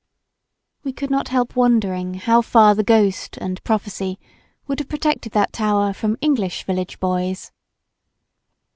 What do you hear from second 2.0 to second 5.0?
how far the ghost and prophecy would have